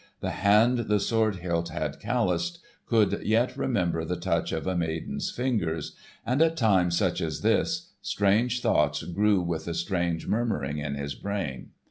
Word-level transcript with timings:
The 0.19 0.31
hand 0.31 0.79
the 0.87 0.99
sword 0.99 1.35
hilt 1.35 1.69
had 1.69 1.99
calloused 1.99 2.57
could 2.87 3.21
yet 3.23 3.55
remember 3.55 4.03
the 4.03 4.15
touch 4.15 4.51
of 4.51 4.65
a 4.65 4.75
maiden's 4.75 5.29
fingers, 5.29 5.95
and 6.25 6.41
at 6.41 6.57
times, 6.57 6.97
such 6.97 7.21
as 7.21 7.41
this, 7.41 7.89
strange 8.01 8.63
thoughts 8.63 9.03
grew 9.03 9.41
with 9.43 9.67
a 9.67 9.75
strange 9.75 10.25
murmuring 10.27 10.79
in 10.79 10.95
his 10.95 11.13
brain. 11.13 11.69